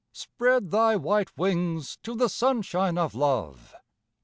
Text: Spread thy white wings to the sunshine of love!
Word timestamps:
Spread 0.13 0.71
thy 0.71 0.95
white 0.95 1.37
wings 1.37 1.99
to 2.01 2.15
the 2.15 2.27
sunshine 2.27 2.97
of 2.97 3.13
love! 3.13 3.75